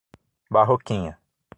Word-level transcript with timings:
Barroquinha 0.49 1.19